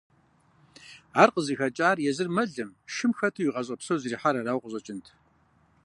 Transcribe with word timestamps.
Ар 1.21 1.29
къызыхэкӏар 1.33 1.97
езыр 2.09 2.29
мэлым, 2.35 2.69
шым 2.93 3.11
хэту 3.17 3.41
и 3.47 3.49
гъащӏэ 3.53 3.75
псор 3.79 3.97
зэрихьар 4.01 4.35
арауэ 4.39 4.61
къыщӏэкӏынт. 4.63 5.05